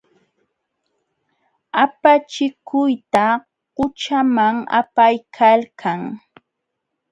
[1.83, 3.25] Apachikuyta
[3.75, 6.01] qućhaman apaykalkan.